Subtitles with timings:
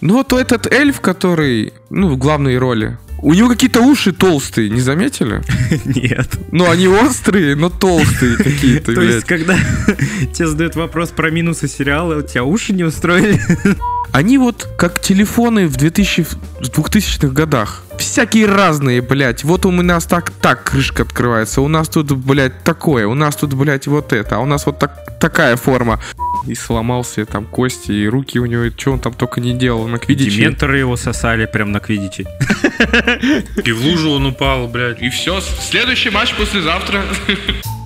[0.00, 4.80] Ну вот этот эльф, который, ну, в главной роли, у него какие-то уши толстые, не
[4.80, 5.42] заметили?
[5.84, 6.28] Нет.
[6.52, 9.58] Ну, они острые, но толстые какие-то, То есть, когда
[10.32, 13.40] тебе задают вопрос про минусы сериала, у тебя уши не устроили?
[14.12, 16.26] Они вот как телефоны в 2000,
[16.60, 17.84] 2000-х годах.
[17.98, 19.44] Всякие разные, блядь.
[19.44, 21.60] Вот у нас так, так крышка открывается.
[21.60, 23.06] У нас тут, блядь, такое.
[23.06, 24.36] У нас тут, блядь, вот это.
[24.36, 26.00] А у нас вот так, такая форма.
[26.46, 29.98] И сломался там кости, и руки у него, что он там только не делал на
[29.98, 30.30] квидиче.
[30.30, 32.24] Дементоры его сосали прям на квидиче.
[33.64, 35.02] И в лужу он упал, блядь.
[35.02, 37.02] И все, следующий матч послезавтра.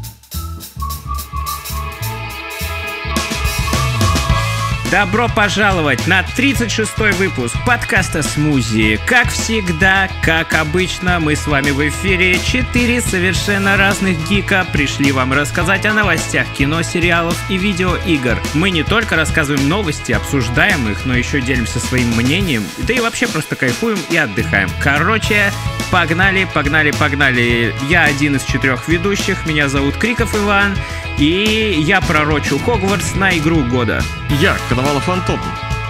[4.94, 9.00] Добро пожаловать на 36-й выпуск подкаста «Смузи».
[9.04, 12.38] Как всегда, как обычно, мы с вами в эфире.
[12.38, 18.38] Четыре совершенно разных гика пришли вам рассказать о новостях кино, сериалов и видеоигр.
[18.54, 23.26] Мы не только рассказываем новости, обсуждаем их, но еще делимся своим мнением, да и вообще
[23.26, 24.70] просто кайфуем и отдыхаем.
[24.80, 25.50] Короче,
[25.90, 27.74] погнали, погнали, погнали.
[27.88, 30.76] Я один из четырех ведущих, меня зовут Криков Иван,
[31.18, 34.02] и я пророчу Хогвартс на игру года.
[34.40, 35.40] Я, Коновалов Антон.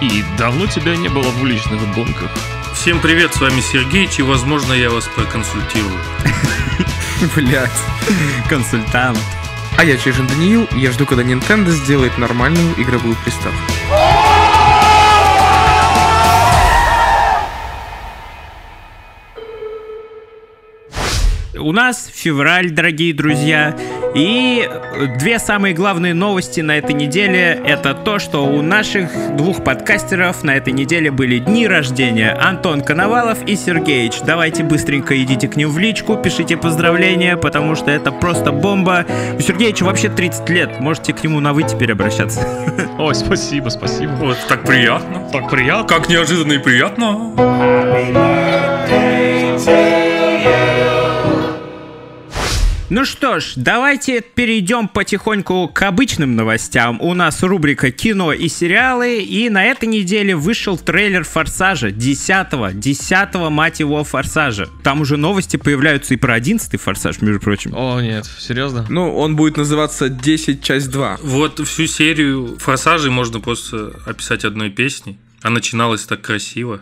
[0.01, 2.29] И давно тебя не было в уличных гонках.
[2.73, 5.99] Всем привет, с вами Сергеич, и, возможно, я вас проконсультирую.
[7.35, 7.71] Блядь.
[8.49, 9.17] Консультант.
[9.77, 13.59] А я Чижин Даниил, и я жду, когда Nintendo сделает нормальную игровую приставку.
[21.65, 23.75] У нас февраль, дорогие друзья,
[24.13, 24.69] и
[25.17, 30.57] две самые главные новости на этой неделе это то, что у наших двух подкастеров на
[30.57, 32.37] этой неделе были дни рождения.
[32.39, 34.21] Антон Коновалов и Сергеич.
[34.23, 39.03] Давайте быстренько идите к ним в личку, пишите поздравления, потому что это просто бомба.
[39.35, 42.47] У Сергеича вообще 30 лет, можете к нему на «вы» теперь обращаться.
[42.99, 44.11] Ой, спасибо, спасибо.
[44.11, 45.27] Вот, так приятно.
[45.31, 45.87] Так приятно.
[45.87, 47.33] Как неожиданно и приятно.
[52.95, 57.01] Ну что ж, давайте перейдем потихоньку к обычным новостям.
[57.01, 63.49] У нас рубрика кино и сериалы, и на этой неделе вышел трейлер Форсажа, 10-го, 10-го,
[63.49, 64.69] мать его, Форсажа.
[64.81, 67.73] Там уже новости появляются и про 11-й Форсаж, между прочим.
[67.75, 68.85] О, нет, серьезно?
[68.87, 71.17] Ну, он будет называться 10 часть 2.
[71.21, 75.17] Вот всю серию форсажей можно просто описать одной песней.
[75.41, 76.79] А начиналась так красиво.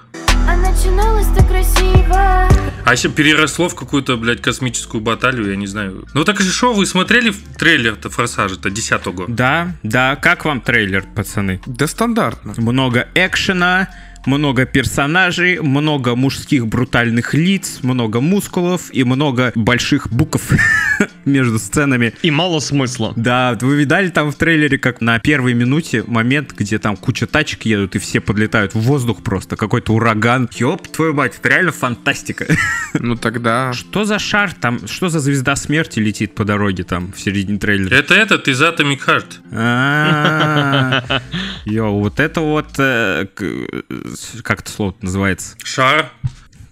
[0.48, 2.63] А начиналось так красиво.
[2.86, 6.06] А еще переросло в какую-то, блядь, космическую баталию, я не знаю.
[6.14, 9.34] Ну так же шо, вы смотрели трейлер-то Форсажа-то 10 года?
[9.34, 11.62] Да, да, как вам трейлер, пацаны?
[11.66, 12.54] Да стандартно.
[12.58, 13.90] Много экшена,
[14.26, 20.52] много персонажей, много мужских брутальных лиц, много мускулов и много больших букв
[21.26, 22.14] между сценами.
[22.22, 23.14] И мало смысла.
[23.16, 27.64] Да, вы видали там в трейлере, как на первой минуте момент, где там куча тачек
[27.64, 30.50] едут и все подлетают в воздух просто, какой-то ураган.
[30.54, 32.46] Ёб твою мать, это реально фантастика.
[33.00, 33.74] Ну тогда...
[33.74, 37.96] Что за шар там, что за звезда смерти летит по дороге там в середине трейлера?
[37.96, 39.26] Это этот из Atomic Heart.
[39.52, 41.22] А,
[41.66, 43.28] Йоу, вот это вот, э,
[44.44, 45.56] как это слово называется?
[45.64, 46.12] Шар.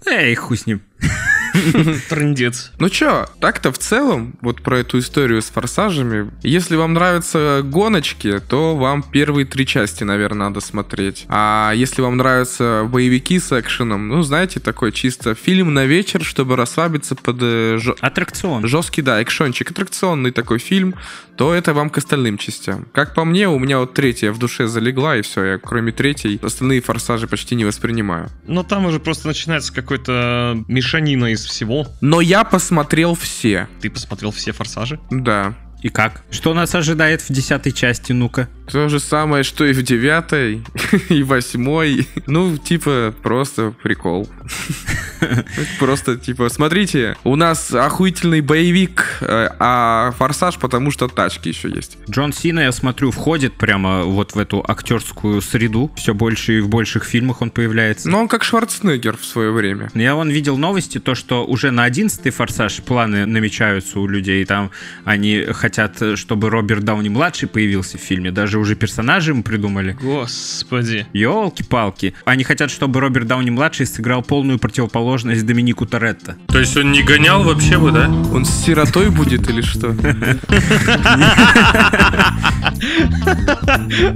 [0.06, 0.80] Эй, хуй с ним.
[2.08, 2.72] Трындец.
[2.78, 8.40] Ну чё, так-то в целом, вот про эту историю с форсажами, если вам нравятся гоночки,
[8.40, 11.26] то вам первые три части, наверное, надо смотреть.
[11.28, 16.56] А если вам нравятся боевики с экшеном, ну, знаете, такой чисто фильм на вечер, чтобы
[16.56, 18.66] расслабиться под э, жё- Аттракцион.
[18.66, 20.94] жесткий, да, экшончик, аттракционный такой фильм,
[21.42, 22.86] то это вам к остальным частям.
[22.92, 26.38] Как по мне, у меня вот третья в душе залегла, и все, я кроме третьей
[26.40, 28.28] остальные форсажи почти не воспринимаю.
[28.46, 31.88] Но там уже просто начинается какой-то мешанина из всего.
[32.00, 35.00] Но я посмотрел все, Ты посмотрел все форсажи?
[35.10, 35.54] да.
[35.82, 36.22] И как?
[36.30, 38.48] Что нас ожидает в десятой части, ну-ка?
[38.70, 40.62] То же самое, что и в девятой,
[41.08, 42.08] и восьмой.
[42.26, 44.28] Ну, типа, просто прикол.
[45.78, 51.96] Просто, типа, смотрите, у нас охуительный боевик, э, а форсаж, потому что тачки еще есть.
[52.10, 55.92] Джон Сина, я смотрю, входит прямо вот в эту актерскую среду.
[55.96, 58.08] Все больше и в больших фильмах он появляется.
[58.08, 59.90] Но он как Шварценеггер в свое время.
[59.94, 64.44] Я вон видел новости, то, что уже на 11-й «Форсаж» планы намечаются у людей.
[64.44, 64.70] Там
[65.04, 65.71] они хотят,
[66.16, 68.30] чтобы Роберт Дауни-младший появился в фильме.
[68.30, 69.96] Даже уже персонажи ему придумали.
[70.00, 71.06] Господи.
[71.12, 72.14] Ёлки-палки.
[72.24, 76.36] Они хотят, чтобы Роберт Дауни-младший сыграл полную противоположность Доминику Торетто.
[76.48, 78.08] То есть он не гонял вообще бы, да?
[78.32, 79.88] Он с сиротой будет или что?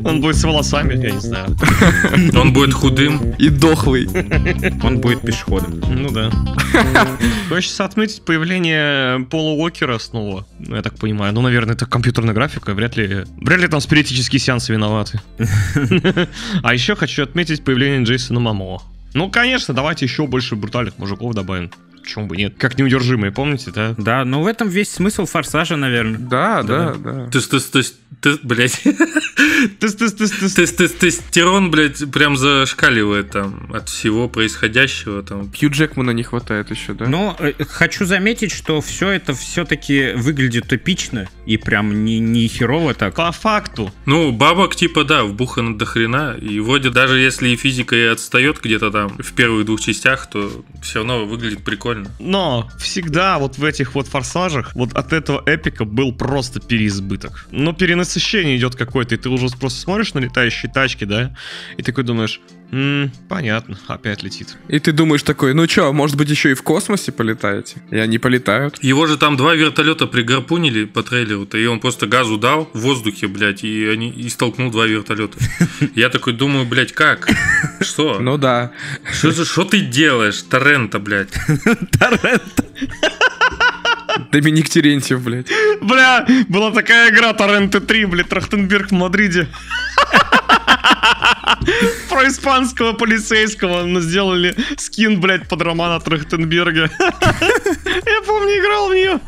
[0.05, 1.57] Он будет с волосами, я не знаю.
[2.39, 3.35] Он будет худым.
[3.39, 4.09] И дохлый.
[4.83, 5.81] Он будет пешеходом.
[5.89, 6.31] Ну да.
[7.49, 10.47] Хочется отметить появление Пола Уокера снова.
[10.59, 11.33] Ну, я так понимаю.
[11.33, 12.75] Ну, наверное, это компьютерная графика.
[12.75, 13.25] Вряд ли...
[13.39, 15.21] Вряд ли там спиритические сеансы виноваты.
[16.63, 18.83] А еще хочу отметить появление Джейсона Мамо.
[19.15, 21.71] Ну, конечно, давайте еще больше брутальных мужиков добавим.
[22.03, 22.55] Почему бы нет?
[22.59, 23.95] Как неудержимые, помните, да?
[23.99, 26.19] Да, ну в этом весь смысл форсажа, наверное.
[26.19, 27.27] Да, да, да.
[27.31, 28.06] Ты, ты, ты, ты, блядь.
[28.06, 28.06] Тыс-тыс-тыс-тыс.
[28.21, 28.43] Тест-
[29.81, 35.53] тест- Тестостерон, блядь, прям зашкаливает там от всего происходящего там.
[35.53, 37.07] Хью Джекмана не хватает еще, да?
[37.07, 42.95] Но э, хочу заметить, что все это все-таки выглядит эпично и прям не, не херово
[42.95, 43.15] так.
[43.15, 43.93] По факту.
[44.07, 46.37] Ну, бабок типа, да, вбухано до хрена.
[46.41, 50.51] И вроде даже если и физика и отстает где-то там в первых двух частях, то
[50.83, 52.11] все равно выглядит прикольно.
[52.19, 57.47] Но всегда вот в этих вот форсажах вот от этого эпика был просто переизбыток.
[57.51, 57.73] Но
[58.07, 61.35] перенасыщение идет какое-то, и ты уже просто смотришь на летающие тачки, да,
[61.77, 62.41] и такой думаешь,
[62.73, 64.57] «М, понятно, опять летит.
[64.69, 67.77] И ты думаешь такой, ну чё, может быть еще и в космосе полетаете?
[67.93, 68.83] И они полетают.
[68.83, 73.29] Его же там два вертолета пригарпунили по трейлеру-то, и он просто газу дал в воздухе,
[73.29, 75.39] блядь, и, они, и столкнул два вертолета.
[75.95, 77.29] Я такой думаю, блядь, как?
[77.81, 78.19] Что?
[78.19, 78.73] Ну да.
[79.13, 81.35] Что, ты делаешь, Торрента, блядь?
[84.31, 85.49] Доминик Терентьев, блядь.
[85.81, 89.49] Бля, была такая игра Торренте 3, блядь, Трахтенберг в Мадриде.
[92.17, 96.89] Про испанского полицейского сделали скин, блядь, под романа Трахтенберга.
[96.99, 99.21] Я помню, играл в нее.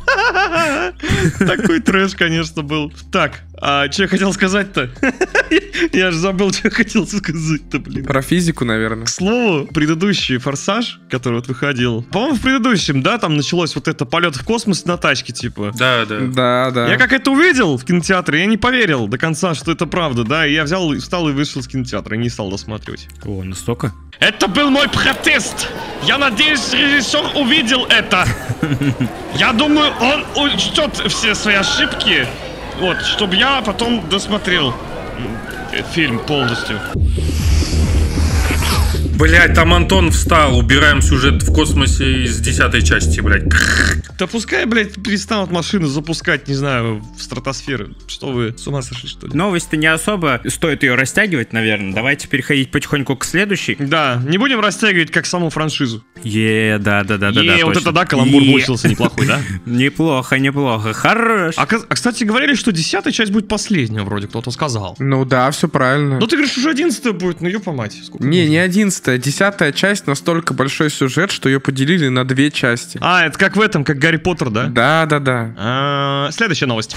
[1.39, 2.91] Такой трэш, конечно, был.
[3.13, 4.91] Так, а что я хотел сказать-то?
[5.93, 8.05] Я же забыл, что я хотел сказать-то, блин.
[8.05, 9.07] Про физику, наверное.
[9.07, 14.05] К слову, предыдущий форсаж, который вот выходил, по-моему, в предыдущем, да, там началось вот это
[14.05, 15.73] полет в космос на тачке, типа.
[15.77, 16.21] Да, да.
[16.21, 16.89] Да, да.
[16.89, 20.47] Я как это увидел в кинотеатре, я не поверил до конца, что это правда, да,
[20.47, 22.78] и я взял, и встал и вышел из кинотеатра, и не стал досматривать.
[23.25, 23.93] О, настолько?
[24.21, 25.69] Это был мой протест!
[26.03, 28.27] Я надеюсь, режиссер увидел это!
[29.35, 32.27] Я думаю, он учтет все свои ошибки,
[32.81, 36.81] вот, чтобы я потом досмотрел м, фильм полностью.
[39.19, 43.43] Блядь, там Антон встал, убираем сюжет в космосе из десятой части, блядь.
[44.17, 47.97] Да пускай, блядь, перестанут машину запускать, не знаю, в стратосферы.
[48.07, 49.35] Что вы, с ума сошли, что ли?
[49.35, 51.93] Новость-то не особо стоит ее растягивать, наверное.
[51.93, 53.75] Давайте переходить потихоньку к следующей.
[53.81, 56.05] Да, не будем растягивать как саму франшизу.
[56.23, 59.41] Е, да, да, да, да, Е, вот это да, каламбур получился неплохой, да?
[59.67, 60.93] Неплохо, неплохо.
[60.93, 61.55] Хорош.
[61.57, 64.95] А, а, кстати, говорили, что десятая часть будет последняя, вроде кто-то сказал.
[65.01, 66.21] Ну да, все правильно.
[66.21, 67.99] Ну ты говоришь, уже одиннадцатая будет, ну ёпа мать.
[68.05, 69.08] сколько Не, не одиннадцатая.
[69.17, 72.99] Десятая часть настолько большой сюжет, что ее поделили на две части.
[73.01, 74.65] А, это как в этом, как Гарри Поттер, да?
[74.67, 75.55] Да, да, да.
[75.57, 76.97] А, следующая новость.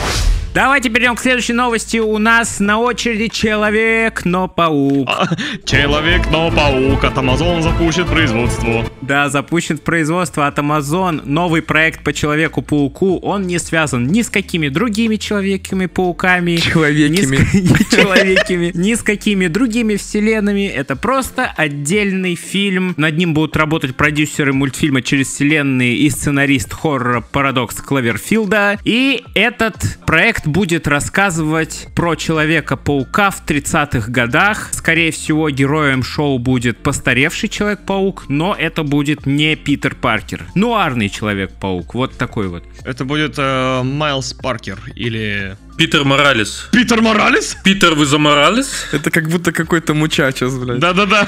[0.54, 1.98] Давайте перейдем к следующей новости.
[1.98, 5.08] У нас на очереди Человек, но паук.
[5.10, 5.30] А,
[5.64, 8.86] Человек, но паук от Amazon запустит производство.
[9.02, 13.20] Да, запущен в производство от Amazon новый проект по Человеку-пауку.
[13.20, 16.58] Он не связан ни с какими другими Человеками-пауками.
[16.58, 17.38] Человеками.
[17.62, 20.68] Ни с, человеками, ни с какими другими вселенными.
[20.68, 21.54] Это просто
[22.02, 22.94] отдельный фильм.
[22.98, 28.80] Над ним будут работать продюсеры мультфильма «Через вселенные» и сценарист хоррора «Парадокс Кловерфилда».
[28.84, 34.70] И этот проект будет рассказывать про Человека-паука в 30-х годах.
[34.72, 40.46] Скорее всего, героем шоу будет постаревший Человек-паук, но это будет не Питер Паркер.
[40.56, 41.94] Нуарный Человек-паук.
[41.94, 42.64] Вот такой вот.
[42.84, 45.56] Это будет э, Майлз Паркер или...
[45.82, 46.70] Питер Моралес.
[46.72, 47.58] Питер Моралес?
[47.64, 48.90] Питер, вы за Моралес?
[48.92, 50.78] Это как будто какой-то мучачес, блядь.
[50.78, 51.28] Да-да-да.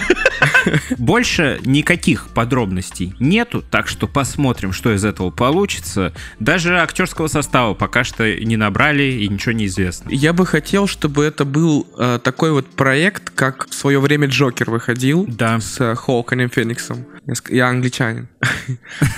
[1.00, 6.14] Больше никаких подробностей нету, так что посмотрим, что из этого получится.
[6.40, 10.12] Даже актерского состава пока что не набрали и ничего не известно.
[10.12, 14.70] Я бы хотел, чтобы это был э, такой вот проект, как в свое время Джокер
[14.70, 15.60] выходил Да.
[15.60, 17.08] с э, Хоуканом Фениксом.
[17.50, 18.28] Я англичанин.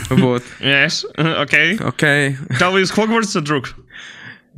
[0.10, 0.44] Вот.
[0.62, 1.76] Yes, окей.
[1.76, 2.38] Окей.
[2.58, 3.76] Да вы из Хогвартса, друг?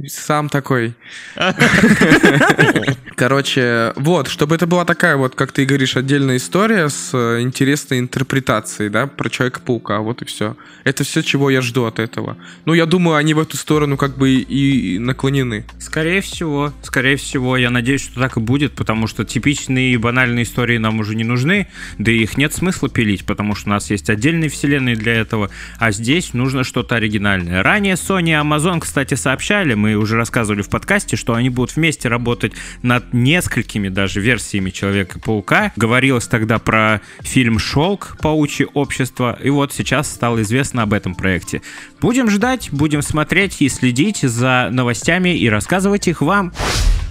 [0.05, 0.93] Сам такой.
[3.15, 7.99] Короче, вот, чтобы это была такая вот, как ты говоришь, отдельная история с э, интересной
[7.99, 10.55] интерпретацией, да, про Человека-паука, вот и все.
[10.83, 12.37] Это все, чего я жду от этого.
[12.65, 15.65] Ну, я думаю, они в эту сторону как бы и и наклонены.
[15.79, 20.43] Скорее всего, скорее всего, я надеюсь, что так и будет, потому что типичные и банальные
[20.43, 23.89] истории нам уже не нужны, да и их нет смысла пилить, потому что у нас
[23.89, 25.49] есть отдельные вселенные для этого,
[25.79, 27.63] а здесь нужно что-то оригинальное.
[27.63, 31.77] Ранее Sony и Amazon, кстати, сообщали, мы Мы уже рассказывали в подкасте, что они будут
[31.77, 32.51] вместе работать
[32.82, 35.72] над несколькими даже версиями Человека-паука.
[35.77, 38.17] Говорилось тогда про фильм «Шелк.
[38.22, 39.39] Паучье общество».
[39.41, 41.62] И вот сейчас стало известно об этом проекте.
[42.01, 46.51] Будем ждать, будем смотреть и следить за новостями и рассказывать их вам.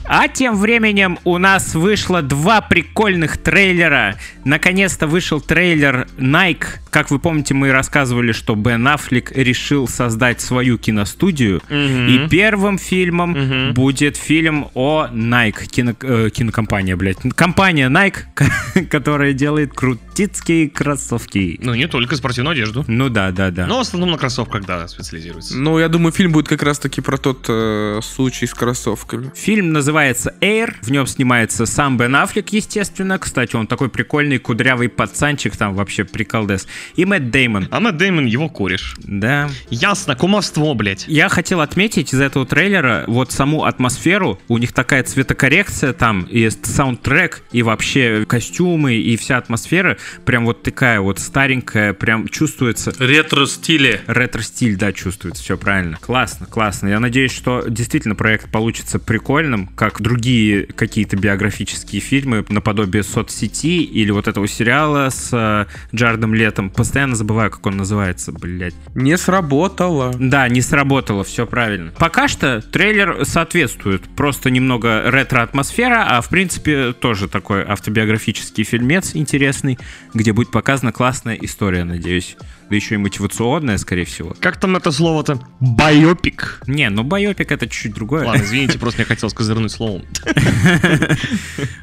[0.08, 4.16] А тем временем у нас вышло два прикольных трейлера.
[4.44, 6.64] Наконец-то вышел трейлер Nike.
[6.90, 11.60] Как вы помните, мы рассказывали, что Бен Аффлек решил создать свою киностудию.
[11.70, 13.74] И первым фильмом Мгм.
[13.74, 15.66] будет фильм о Nike.
[15.66, 17.18] Кино- э, кинокомпания, блядь.
[17.34, 21.58] Компания Nike, которая делает крутицкие кроссовки.
[21.60, 22.84] Ну, не только спортивную одежду.
[22.86, 23.66] Ну да, да, да.
[23.66, 25.56] Но в основном на кроссовках, да, специализируется.
[25.56, 29.32] Ну, я думаю, фильм будет как раз-таки про тот э, случай с кроссовками.
[29.34, 30.74] Фильм называется Air.
[30.82, 33.18] В нем снимается сам Бен Аффлек, естественно.
[33.18, 36.66] Кстати, он такой прикольный кудрявый пацанчик, там вообще приколдес.
[36.94, 37.68] И Мэтт Деймон.
[37.70, 38.96] А Мэтт Дэймон его кореш.
[38.98, 39.48] Да.
[39.70, 41.06] Ясно, кумовство, блядь.
[41.08, 44.40] Я хотел отметить из этого трейлера вот саму атмосферу.
[44.48, 50.62] У них такая цветокоррекция там, и саундтрек, и вообще костюмы, и вся атмосфера прям вот
[50.62, 52.92] такая вот старенькая, прям чувствуется.
[52.98, 54.00] Ретро-стиле.
[54.06, 55.98] Ретро-стиль, да, чувствуется, все правильно.
[56.00, 56.88] Классно, классно.
[56.88, 64.10] Я надеюсь, что действительно проект получится прикольным, как другие какие-то биографические фильмы наподобие соцсети или
[64.10, 66.70] вот этого сериала с э, Джардом Летом.
[66.70, 68.74] Постоянно забываю, как он называется, блядь.
[68.94, 70.14] Не сработало.
[70.18, 71.92] Да, не сработало, все правильно.
[71.98, 74.02] Пока что трейлер соответствует.
[74.16, 79.78] Просто немного ретро-атмосфера, а в принципе тоже такой автобиографический фильмец интересный,
[80.14, 82.36] где будет показана классная история, надеюсь.
[82.68, 84.34] Да еще и мотивационная, скорее всего.
[84.40, 85.40] Как там это слово-то?
[85.60, 86.60] Байопик.
[86.66, 88.24] Не, ну байопик это чуть-чуть другое.
[88.24, 90.04] Ладно, извините, просто я хотел скозырнуть словом.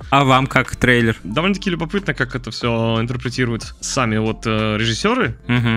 [0.09, 1.15] А вам как трейлер?
[1.23, 5.35] Довольно-таки любопытно, как это все интерпретируют сами вот э, режиссеры,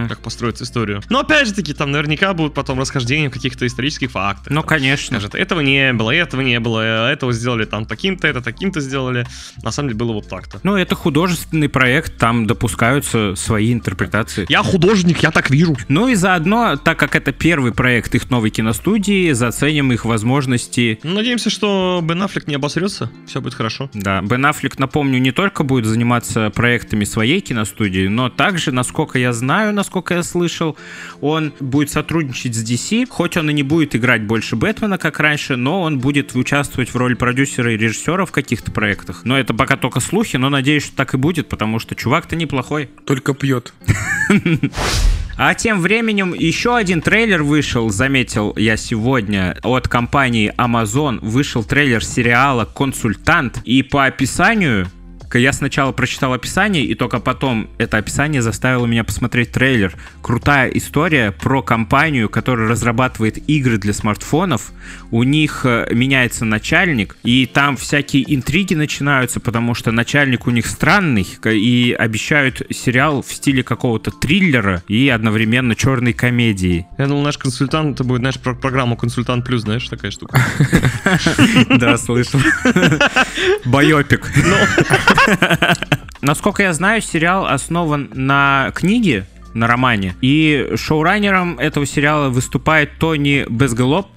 [0.08, 1.00] как построить историю.
[1.08, 4.52] Но опять же таки, там наверняка будут потом расхождения в каких-то исторических фактах.
[4.52, 5.18] Ну, конечно.
[5.18, 9.26] Скажет, этого не было, этого не было, этого сделали там таким-то, это таким-то сделали.
[9.62, 10.60] На самом деле было вот так-то.
[10.62, 14.44] Ну, это художественный проект, там допускаются свои интерпретации.
[14.50, 15.76] Я художник, я так вижу.
[15.88, 21.14] Ну и заодно, так как это первый проект их новой киностудии, заценим их возможности Ну,
[21.14, 23.90] Надеемся, что Бен Аффлек не обосрется, все будет хорошо.
[23.92, 29.32] Да, Бен Аффлек, напомню, не только будет заниматься проектами своей киностудии, но также, насколько я
[29.32, 30.76] знаю, насколько я слышал,
[31.20, 35.56] он будет сотрудничать с DC, хоть он и не будет играть больше Бэтмена, как раньше,
[35.56, 39.22] но он будет участвовать в роли продюсера и режиссера в каких-то проектах.
[39.24, 42.88] Но это пока только слухи, но надеюсь, что так и будет, потому что чувак-то неплохой.
[43.04, 43.72] Только пьет.
[45.38, 51.18] А тем временем еще один трейлер вышел, заметил я сегодня, от компании Amazon.
[51.20, 53.60] Вышел трейлер сериала «Консультант».
[53.64, 54.88] И по описанию,
[55.34, 59.94] я сначала прочитал описание, и только потом это описание заставило меня посмотреть трейлер.
[60.22, 64.72] Крутая история про компанию, которая разрабатывает игры для смартфонов.
[65.10, 70.66] У них э, меняется начальник, и там всякие интриги начинаются, потому что начальник у них
[70.66, 76.86] странный, и обещают сериал в стиле какого-то триллера и одновременно черной комедии.
[76.98, 80.40] Я думал, наш консультант, это будет, знаешь, про программу «Консультант плюс», знаешь, такая штука.
[81.78, 82.40] Да, слышал.
[83.64, 84.30] Байопик.
[86.20, 90.14] Насколько я знаю, сериал основан на книге, на романе.
[90.20, 94.08] И шоураннером этого сериала выступает Тони Безголоп.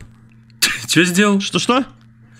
[0.87, 1.39] Что сделал?
[1.39, 1.85] Что-что?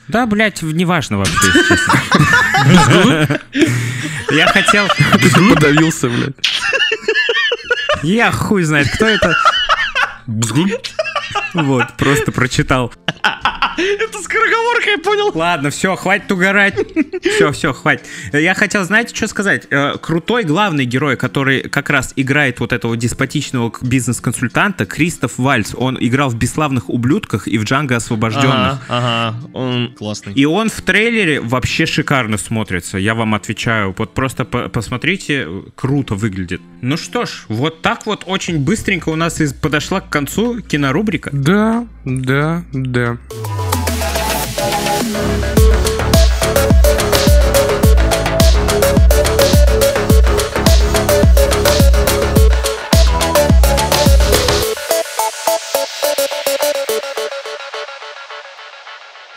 [0.08, 3.39] Да, блядь, неважно вообще, если честно.
[4.32, 4.88] Я хотел...
[5.50, 6.36] Подавился, блядь.
[8.04, 9.36] Я хуй знает, кто это.
[11.54, 12.94] Вот, просто прочитал.
[13.79, 15.31] Это скороговорка, я понял.
[15.33, 16.75] Ладно, все, хватит угорать.
[17.24, 18.05] Все, все, хватит.
[18.33, 19.67] Я хотел, знаете, что сказать?
[19.69, 25.74] Э, Крутой главный герой, который как раз играет вот этого деспотичного бизнес-консультанта, Кристоф Вальц.
[25.75, 28.50] Он играл в «Бесславных ублюдках» и в «Джанго освобожденных».
[28.50, 30.33] Ага, ага, он классный.
[30.33, 33.93] И он в трейлере вообще шикарно смотрится, я вам отвечаю.
[33.98, 36.62] Вот просто по- посмотрите, круто выглядит.
[36.81, 41.29] Ну что ж, вот так вот очень быстренько у нас из- подошла к концу кинорубрика.
[41.33, 43.17] Да, да, да.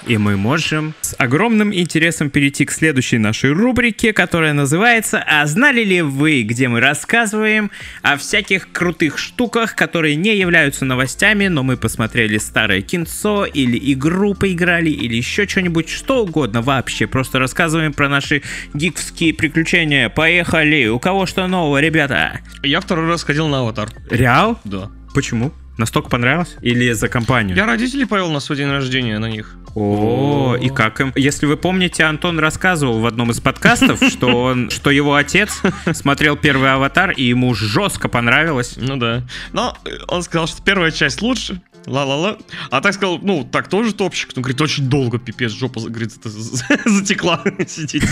[0.06, 5.84] И мы можем с огромным интересом перейти к следующей нашей рубрике, которая называется «А знали
[5.84, 7.70] ли вы?», где мы рассказываем
[8.02, 14.34] о всяких крутых штуках, которые не являются новостями, но мы посмотрели старое кинцо, или игру
[14.34, 17.06] поиграли, или еще что-нибудь, что угодно вообще.
[17.06, 18.42] Просто рассказываем про наши
[18.74, 20.08] гиковские приключения.
[20.08, 20.88] Поехали!
[20.88, 22.40] У кого что нового, ребята?
[22.64, 23.90] Я второй раз ходил на аватар.
[24.10, 24.58] Реал?
[24.64, 24.90] Да.
[25.14, 25.52] Почему?
[25.78, 26.56] Настолько понравилось?
[26.60, 27.56] Или за компанию?
[27.56, 29.56] Я родителей повел на свой день рождения на них.
[29.74, 31.12] О, и как им?
[31.16, 35.62] Если вы помните, Антон рассказывал в одном из подкастов, что он, что его отец
[35.92, 38.74] смотрел первый аватар, и ему жестко понравилось.
[38.76, 39.22] Ну да.
[39.52, 39.76] Но
[40.08, 41.60] он сказал, что первая часть лучше.
[41.86, 42.38] Ла-ла-ла.
[42.70, 44.30] А так сказал, ну, так тоже топчик.
[44.36, 46.12] Ну, говорит, очень долго, пипец, жопа, говорит,
[46.84, 48.04] затекла сидеть.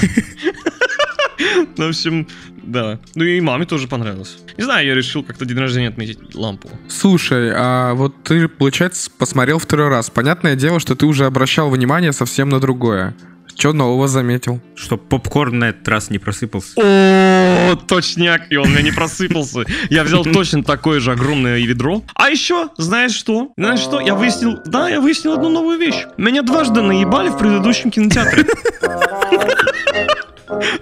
[1.77, 2.27] Ну, в общем,
[2.71, 2.99] да.
[3.15, 4.39] Ну и маме тоже понравилось.
[4.57, 6.71] Не знаю, я решил как-то день рождения отметить лампу.
[6.89, 10.11] Слушай, а вот ты, получается, посмотрел второй раз.
[10.11, 13.15] Понятное дело, что ты уже обращал внимание совсем на другое.
[13.61, 14.61] Что нового заметил?
[14.75, 16.73] Чтоб попкорн на этот раз не просыпался.
[16.77, 19.65] О, точняк, и он у меня не просыпался.
[19.91, 22.03] Я взял точно такое же огромное ведро.
[22.15, 23.53] А еще, знаешь что?
[23.59, 24.01] Знаешь что?
[24.01, 26.07] Я выяснил, да, я выяснил одну новую вещь.
[26.17, 28.47] Меня дважды наебали в предыдущем кинотеатре.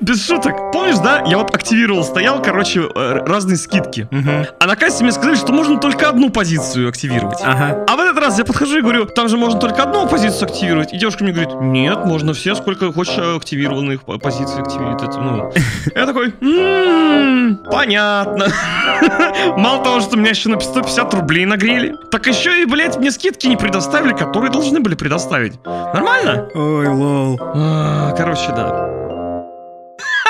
[0.01, 0.73] Без шуток.
[0.73, 1.23] Помнишь, да?
[1.27, 4.09] Я вот активировал, стоял, короче, э, разные скидки.
[4.61, 7.39] А на кассе мне сказали, что можно только одну позицию активировать.
[7.43, 7.85] Ага.
[7.89, 10.93] А в этот раз я подхожу и говорю, там же можно только одну позицию активировать.
[10.93, 15.03] И девушка мне говорит, нет, можно все, сколько хочешь э, активированных по- позиций активировать.
[15.03, 15.53] Это, ну.
[15.95, 18.47] Я такой, «М, понятно.
[19.57, 23.47] Мало того, что меня еще на 150 рублей нагрели, так еще и, блядь, мне скидки
[23.47, 25.59] не предоставили, которые должны были предоставить.
[25.65, 26.49] Нормально?
[26.55, 27.39] Ой, лол.
[27.41, 29.08] А, Короче, да.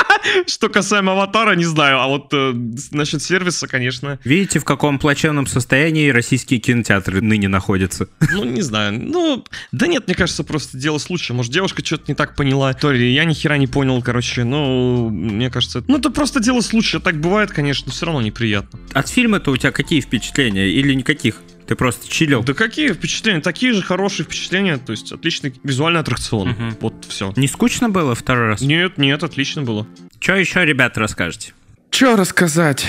[0.47, 2.53] Что касаемо аватара, не знаю, а вот э,
[2.91, 8.09] насчет сервиса, конечно, Видите, в каком плачевном состоянии российские кинотеатры ныне находятся?
[8.33, 12.15] ну, не знаю, ну, да нет, мне кажется, просто дело случая, может, девушка что-то не
[12.15, 16.11] так поняла, то ли я ни хера не понял, короче, ну, мне кажется, ну, это
[16.11, 18.79] просто дело случая, так бывает, конечно, все равно неприятно.
[18.93, 20.69] От фильма-то у тебя какие впечатления?
[20.69, 21.37] Или никаких?
[21.69, 22.43] Ты просто чилил?
[22.43, 26.77] Да какие впечатления, такие же хорошие впечатления, то есть отличный визуальный аттракцион, Мгм.
[26.81, 27.33] вот все.
[27.37, 28.63] Не скучно было второй раз?
[28.63, 29.87] Нет, нет, отлично было.
[30.19, 31.53] Что еще, ребята, расскажете?
[31.91, 32.87] Че рассказать?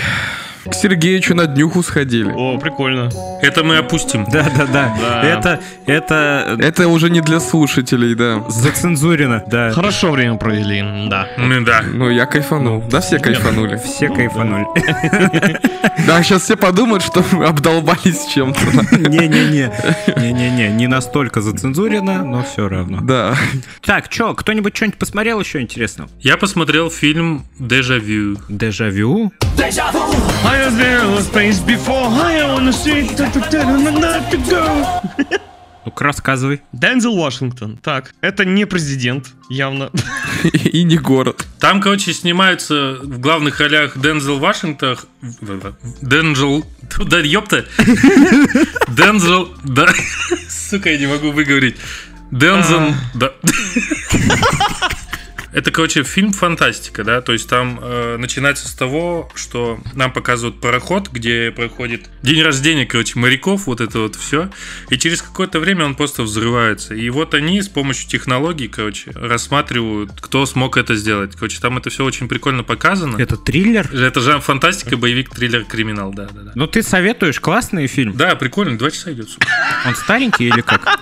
[0.66, 2.32] К Сергеичу на днюху сходили.
[2.36, 3.10] О, прикольно.
[3.42, 4.26] Это мы опустим.
[4.30, 4.94] Да-да-да.
[5.00, 5.24] Да.
[5.24, 8.44] Это, это Это уже не для слушателей, да.
[8.50, 9.72] зацензурено, да.
[9.72, 11.28] Хорошо время провели, да.
[11.38, 11.82] Ну да.
[11.92, 12.84] Ну, я кайфанул.
[12.90, 13.78] Да, все кайфанули.
[13.78, 14.66] Все кайфанули.
[16.06, 18.60] Да, сейчас все подумают, что мы обдолбались чем-то.
[18.98, 19.72] Не-не-не.
[20.18, 20.70] Не-не-не.
[20.70, 23.00] Не настолько зацензурено, но все равно.
[23.02, 23.36] Да.
[23.86, 26.10] Так, чё, кто-нибудь что-нибудь посмотрел еще интересного?
[26.20, 28.38] Я посмотрел фильм «Дежавю».
[28.50, 29.32] Дежавю?
[30.50, 35.40] I was there in space before, I wanna see not to go.
[35.86, 36.62] Ну-ка, рассказывай.
[36.74, 37.78] Дензел Вашингтон.
[37.78, 39.92] Так, это не президент, явно.
[40.44, 41.46] И не город.
[41.60, 44.98] Там, короче, снимаются в главных ролях Дензел Вашингтон...
[46.02, 46.66] Денджел...
[46.98, 47.66] Да, ёпта.
[48.88, 49.54] Дензел...
[49.64, 49.88] Да.
[50.50, 51.76] Сука, я не могу выговорить.
[52.32, 52.94] Дензел...
[53.14, 53.34] Да.
[55.52, 60.62] Это, короче, фильм фантастика, да, то есть там э, начинается с того, что нам показывают
[60.62, 64.50] пароход, где проходит день рождения, короче, моряков, вот это вот все,
[64.90, 66.94] и через какое-то время он просто взрывается.
[66.94, 71.36] И вот они с помощью технологий, короче, рассматривают, кто смог это сделать.
[71.36, 73.18] Короче, там это все очень прикольно показано.
[73.18, 73.92] Это триллер?
[73.94, 76.52] Это жанр фантастика, боевик, триллер, криминал, да, да, да.
[76.56, 78.16] Ну, ты советуешь классный фильм?
[78.16, 79.30] Да, прикольно, два часа идет.
[79.86, 81.00] Он старенький или как?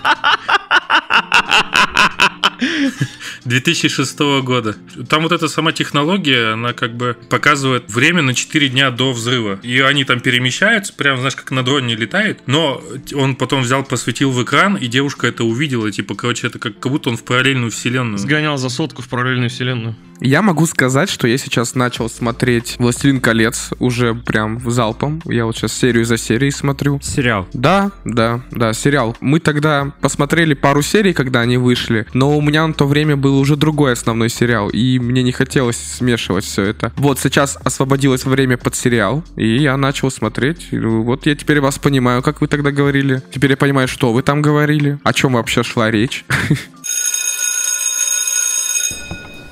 [3.45, 4.75] 2006 года.
[5.09, 9.59] Там вот эта сама технология, она как бы показывает время на 4 дня до взрыва.
[9.63, 12.41] И они там перемещаются, прям, знаешь, как на дроне летает.
[12.45, 15.91] Но он потом взял, посветил в экран, и девушка это увидела.
[15.91, 18.17] Типа, короче, это как, как будто он в параллельную вселенную.
[18.17, 19.95] Сгонял за сотку в параллельную вселенную.
[20.19, 25.21] Я могу сказать, что я сейчас начал смотреть «Властелин колец» уже прям залпом.
[25.25, 26.99] Я вот сейчас серию за серией смотрю.
[27.01, 27.47] Сериал.
[27.53, 29.15] Да, да, да, сериал.
[29.21, 33.37] Мы тогда посмотрели пару серий, когда они вышли, но у меня на то время был
[33.37, 36.91] уже другой основной сериал, и мне не хотелось смешивать все это.
[36.97, 40.69] Вот сейчас освободилось время под сериал, и я начал смотреть.
[40.71, 43.21] Вот я теперь вас понимаю, как вы тогда говорили.
[43.33, 46.25] Теперь я понимаю, что вы там говорили, о чем вообще шла речь.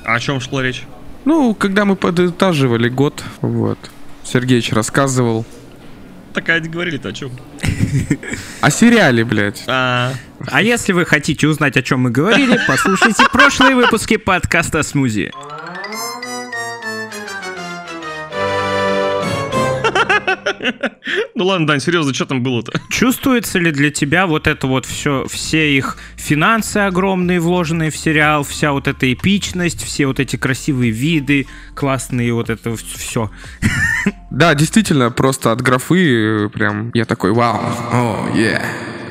[0.06, 0.84] А о чем шла речь?
[1.26, 3.80] Ну, когда мы подытаживали год, вот.
[4.24, 5.46] Сергеич рассказывал
[6.34, 7.32] Так а говорили-то о чем?
[8.62, 9.64] о сериале, блядь.
[9.68, 10.14] А,
[10.48, 15.32] А если вы хотите узнать, о чем мы говорили, послушайте прошлые выпуски подкаста «Смузи».
[21.36, 22.80] Ну ладно, Дань, серьезно, что там было-то?
[22.90, 28.44] Чувствуется ли для тебя вот это вот все, все их финансы огромные, вложенные в сериал,
[28.44, 33.30] вся вот эта эпичность, все вот эти красивые виды, классные вот это все?
[34.32, 37.62] Да, действительно, просто от графы э, прям я такой, вау,
[37.94, 38.62] о, е.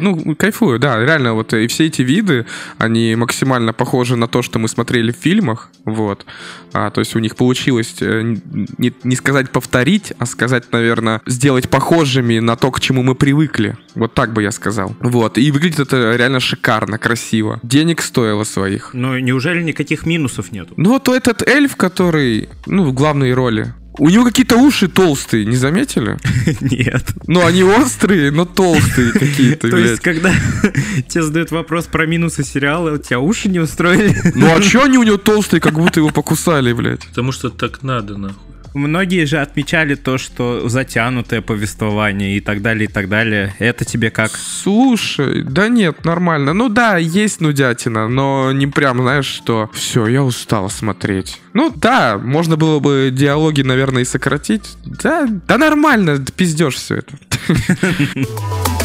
[0.01, 2.47] Ну, кайфую, да, реально, вот и все эти виды,
[2.79, 6.25] они максимально похожи на то, что мы смотрели в фильмах, вот.
[6.73, 8.37] А, то есть у них получилось э,
[8.79, 13.77] не, не сказать повторить, а сказать, наверное, сделать похожими на то, к чему мы привыкли.
[13.95, 14.95] Вот так бы я сказал.
[15.01, 15.39] Вот.
[15.39, 17.61] И выглядит это реально шикарно, красиво.
[17.63, 18.91] Денег стоило своих.
[18.93, 20.75] Ну, неужели никаких минусов нету?
[20.77, 25.57] Ну вот этот эльф, который, ну, в главной роли, у него какие-то уши толстые, не
[25.57, 26.19] заметили?
[26.61, 27.05] Нет.
[27.27, 30.33] Ну, они острые, но толстые какие-то, То есть, когда
[31.09, 34.17] тебе задают вопрос про минусы сериала, у тебя уши не устроили?
[34.35, 37.07] Ну, а чё они у него толстые, как будто его покусали, блядь?
[37.07, 38.54] Потому что так надо, нахуй.
[38.75, 43.55] Многие же отмечали то, что затянутое повествование и так далее, и так далее.
[43.61, 44.33] Это тебе как?
[44.33, 46.53] Слушай, да нет, нормально.
[46.55, 51.41] Ну да, есть нудятина, но не прям, знаешь, что все, я устал смотреть.
[51.53, 54.77] Ну да, можно было бы диалоги, наверное, и сократить.
[54.85, 57.17] Да, да нормально, пиздешь все это.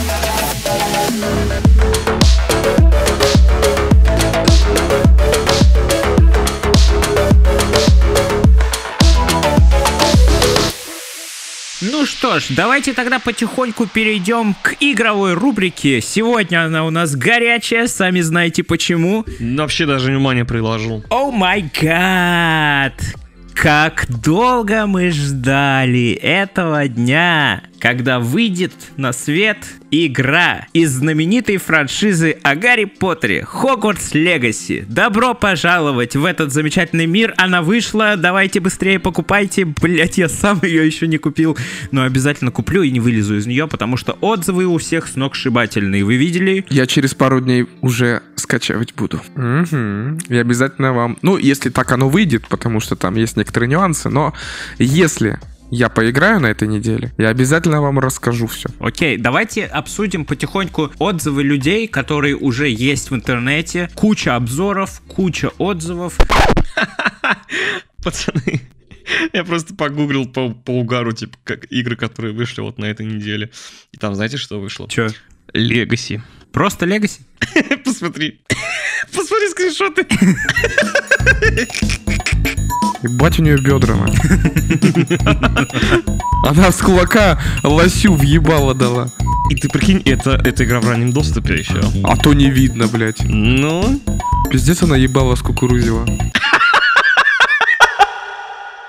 [11.81, 16.01] Ну что ж, давайте тогда потихоньку перейдем к игровой рубрике.
[16.01, 19.25] Сегодня она у нас горячая, сами знаете почему.
[19.39, 21.05] Вообще даже внимания приложил.
[21.09, 22.93] О май гад!
[23.53, 29.57] Как долго мы ждали этого дня, когда выйдет на свет
[29.91, 34.85] игра из знаменитой франшизы о Гарри Поттере Хогвартс Легаси.
[34.87, 37.33] Добро пожаловать в этот замечательный мир.
[37.37, 39.65] Она вышла, давайте быстрее покупайте.
[39.65, 41.57] Блять, я сам ее еще не купил,
[41.91, 46.03] но обязательно куплю и не вылезу из нее, потому что отзывы у всех сногсшибательные.
[46.03, 46.65] Вы видели?
[46.69, 49.21] Я через пару дней уже скачивать буду.
[49.35, 50.19] Мгм.
[50.27, 51.17] И обязательно вам...
[51.21, 54.33] Ну, если так оно выйдет, потому что там есть некоторые нюансы, но
[54.77, 55.39] если
[55.71, 58.69] я поиграю на этой неделе, я обязательно вам расскажу все.
[58.79, 63.89] Окей, давайте обсудим потихоньку отзывы людей, которые уже есть в интернете.
[63.95, 66.17] Куча обзоров, куча отзывов.
[68.03, 68.61] Пацаны,
[69.33, 73.51] я просто погуглил по, по угару, типа, как игры, которые вышли вот на этой неделе.
[73.91, 74.87] И там, знаете, что вышло?
[74.89, 75.09] Че?
[75.53, 76.21] Легаси.
[76.51, 77.21] Просто Легаси?
[77.85, 78.41] Посмотри.
[79.13, 80.07] Посмотри скриншоты.
[83.03, 84.11] Ебать у нее бедра, man.
[86.47, 89.09] Она с кулака лосю въебала дала.
[89.49, 91.81] И ты прикинь, это, это игра в раннем доступе еще.
[92.03, 93.23] А то не видно, блядь.
[93.23, 93.99] Ну,
[94.49, 96.05] Пиздец она ебала с кукурузева.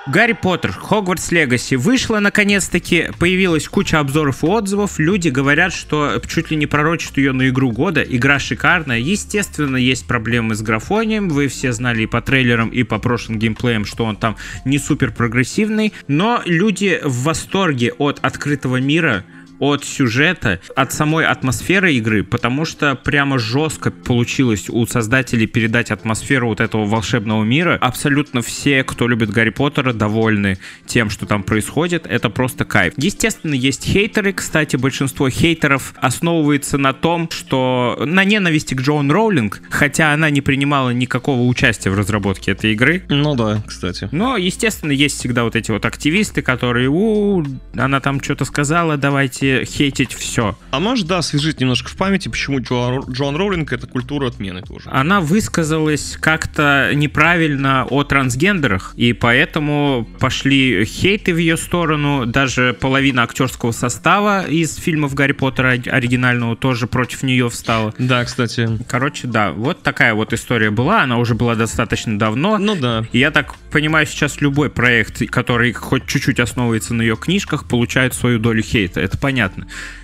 [0.07, 1.75] Гарри Поттер, Хогвартс Легаси.
[1.75, 7.33] Вышла наконец-таки, появилась куча обзоров и отзывов, люди говорят, что чуть ли не пророчат ее
[7.33, 12.23] на игру года, игра шикарная, естественно, есть проблемы с графонием, вы все знали и по
[12.23, 17.93] трейлерам, и по прошлым геймплеям, что он там не супер прогрессивный, но люди в восторге
[17.93, 19.25] от открытого мира,
[19.61, 26.49] от сюжета, от самой атмосферы игры, потому что прямо жестко получилось у создателей передать атмосферу
[26.49, 27.79] вот этого волшебного мира.
[27.81, 32.07] Абсолютно все, кто любит Гарри Поттера, довольны тем, что там происходит.
[32.07, 32.95] Это просто кайф.
[32.97, 34.33] Естественно, есть хейтеры.
[34.33, 40.41] Кстати, большинство хейтеров основывается на том, что на ненависти к Джоан Роулинг, хотя она не
[40.41, 43.03] принимала никакого участия в разработке этой игры.
[43.09, 44.09] ну да, кстати.
[44.11, 47.45] Но, естественно, есть всегда вот эти вот активисты, которые, у,
[47.77, 50.57] она там что-то сказала, давайте хейтить все.
[50.71, 54.91] А может, да, освежить немножко в памяти, почему Джоан, Джоан Роулинг это культура отмены тоже.
[54.91, 62.27] Она высказалась как-то неправильно о трансгендерах, и поэтому пошли хейты в ее сторону.
[62.27, 67.95] Даже половина актерского состава из фильмов Гарри Поттера оригинального тоже против нее встала.
[67.99, 68.69] Да, кстати.
[68.89, 71.03] Короче, да, вот такая вот история была.
[71.03, 72.59] Она уже была достаточно давно.
[72.59, 73.05] Ну да.
[73.13, 78.15] И я так понимаю, сейчас любой проект, который хоть чуть-чуть основывается на ее книжках, получает
[78.15, 79.01] свою долю хейта.
[79.01, 79.40] Это понятно.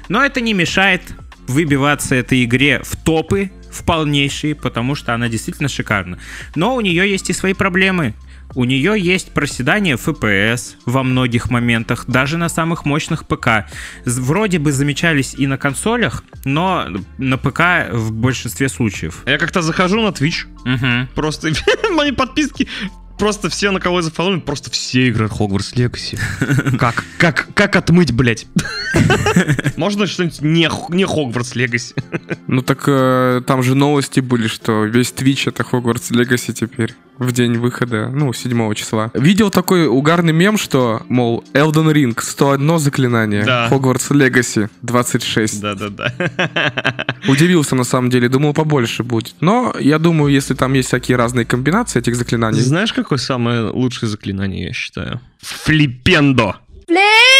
[0.09, 1.03] Но это не мешает
[1.47, 6.19] выбиваться этой игре в топы в полнейшие, потому что она действительно шикарна.
[6.55, 8.15] Но у нее есть и свои проблемы.
[8.55, 13.67] У нее есть проседание FPS во многих моментах, даже на самых мощных ПК.
[14.05, 16.87] Вроде бы замечались и на консолях, но
[17.19, 19.23] на ПК в большинстве случаев.
[19.27, 21.09] Я как-то захожу на Twitch, Мгм.
[21.15, 21.51] просто
[21.93, 22.69] мои подписки,
[23.19, 26.19] просто все, на кого я зафоловлен, просто все играют Хогвартс Легаси.
[26.79, 27.05] Как?
[27.19, 27.49] Как?
[27.55, 28.47] Как отмыть, блядь?
[29.77, 31.95] Можно что-нибудь не, не Хогвартс Легаси?
[32.47, 36.95] Ну так э, там же новости были, что весь Twitch это Хогвартс Легаси теперь.
[37.19, 39.11] В день выхода, ну, 7 числа.
[39.15, 43.69] Видел такой угарный мем, что, мол, Elden Ring 101 заклинание, Да.
[43.69, 45.61] Хогвартс Легаси 26.
[45.61, 46.13] Да-да-да.
[47.29, 49.35] Удивился на самом деле, думал побольше будет.
[49.41, 54.09] Но я думаю, если там есть всякие разные комбинации этих заклинаний, Знаешь, какое самое лучшее
[54.09, 55.21] заклинание, я считаю?
[55.41, 56.57] Флипендо.
[56.89, 57.36] Flipendo!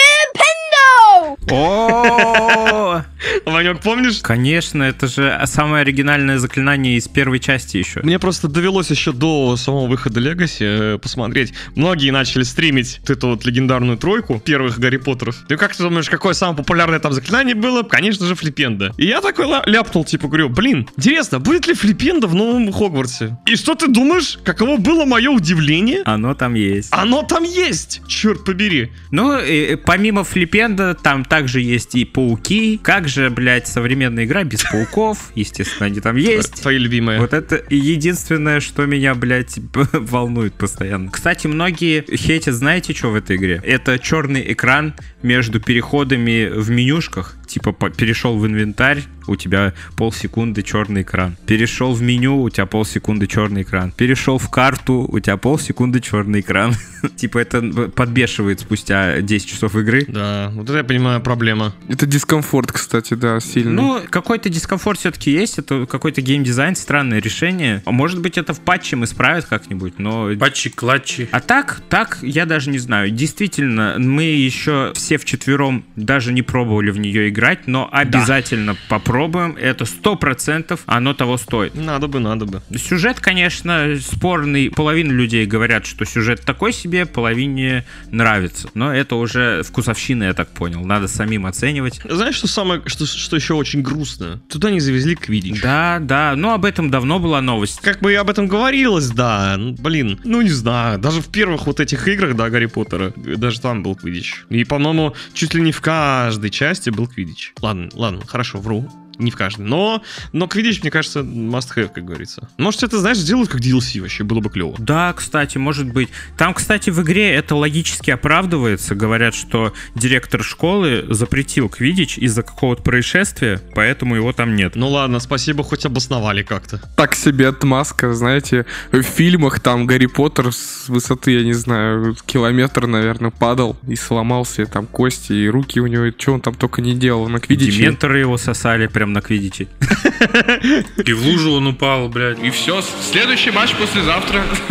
[1.51, 3.03] О,
[3.47, 4.19] Ванек, помнишь?
[4.23, 8.01] Конечно, это же самое оригинальное заклинание из первой части еще.
[8.03, 11.53] Мне просто довелось еще до самого выхода Легаси э, посмотреть.
[11.75, 15.37] Многие начали стримить эту вот легендарную тройку первых Гарри Поттеров.
[15.49, 17.83] Ты как ты думаешь, какое самое популярное там заклинание было?
[17.83, 18.93] Конечно же, Флипенда.
[18.97, 23.39] И я такой ля- ляпнул, типа, говорю, блин, интересно, будет ли Флипенда в новом Хогвартсе?
[23.47, 26.03] И что ты думаешь, каково было мое удивление?
[26.05, 26.89] Оно там есть.
[26.93, 28.03] Оно там есть!
[28.09, 28.93] Черт побери!
[29.11, 32.81] Ну, и, помимо Флипенда, там также есть и пауки.
[32.83, 35.33] Как же, блядь, современная игра без пауков?
[35.35, 36.63] Естественно, они там есть.
[36.63, 37.21] Твои любимые.
[37.21, 39.59] Вот это единственное, что меня, блядь,
[39.93, 41.11] волнует постоянно.
[41.11, 43.61] Кстати, многие хейтят, знаете, что в этой игре?
[43.67, 47.37] Это черный экран между переходами в менюшках.
[47.47, 51.37] Типа перешел в инвентарь, у тебя полсекунды черный экран.
[51.47, 53.93] Перешел в меню, у тебя полсекунды черный экран.
[53.93, 56.75] Перешел в карту, у тебя полсекунды черный экран.
[57.17, 57.63] Типа это
[57.95, 60.05] подбешивает спустя 10 часов игры.
[60.09, 61.75] Да, вот это я понимаю проблема.
[61.89, 63.73] Это дискомфорт, кстати, да, сильный.
[63.73, 67.83] Ну, какой-то дискомфорт все-таки есть, это какой-то геймдизайн, странное решение.
[67.85, 70.31] А Может быть, это в патче мы справят как-нибудь, но...
[70.39, 71.29] Патчи, клатчи.
[71.33, 73.11] А так, так, я даже не знаю.
[73.11, 77.36] Действительно, мы еще все вчетвером даже не пробовали в нее играть,
[77.67, 79.57] но обязательно попробуем.
[79.61, 81.75] Это сто процентов оно того стоит.
[81.75, 82.63] Надо бы, надо бы.
[82.77, 84.71] Сюжет, конечно, спорный.
[84.71, 88.69] Половина людей говорят, что сюжет такой себе, половине нравится.
[88.75, 90.85] Но это уже вкусовщина, я так понял.
[90.85, 92.01] Надо самим оценивать.
[92.05, 94.41] Знаешь, что самое, что, что еще очень грустно?
[94.49, 95.61] Туда не завезли Квидич.
[95.61, 97.81] Да, да, ну об этом давно была новость.
[97.81, 99.57] Как бы и об этом говорилось, да.
[99.59, 100.99] Ну, Блин, ну не знаю.
[100.99, 104.45] Даже в первых вот этих играх, да, Гарри Поттера, даже там был Квидич.
[104.49, 107.26] И, по-моему, чуть ли не в каждой части был Квидич.
[107.63, 108.89] Ладно, ладно, хорошо, вру.
[109.19, 109.67] Не в каждой.
[109.67, 110.03] Но,
[110.33, 112.49] но Квидич, мне кажется, must have, как говорится.
[112.59, 114.75] Может, это, знаешь, сделают как DLC вообще, было бы клево.
[114.79, 116.09] Да, кстати, может быть.
[116.37, 118.95] Там, кстати, в игре это логически оправдывается.
[118.95, 124.77] Говорят, что директор школы запретил Квидич из-за какого-то происшествия, поэтому его там нет.
[124.77, 126.81] Ну ладно, спасибо, хоть обосновали как-то.
[126.97, 132.87] Так себе отмазка, знаете, в фильмах там Гарри Поттер с высоты, я не знаю, километр,
[132.87, 136.83] наверное, падал и сломался, и там кости, и руки у него, что он там только
[136.83, 137.73] не делал на Квидиче.
[137.73, 139.69] Дементоры его сосали прям на Квидиче.
[141.05, 142.43] И в лужу он упал, блядь.
[142.43, 144.43] И все, следующий матч послезавтра.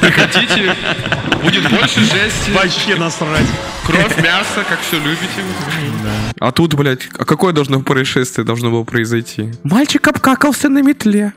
[0.00, 0.74] Приходите,
[1.42, 3.46] будет больше жести, Вообще насрать.
[3.86, 5.42] Кровь, мясо, как все любите.
[6.38, 9.50] А тут, блядь, а какое должно происшествие должно было произойти?
[9.62, 11.32] Мальчик обкакался на метле.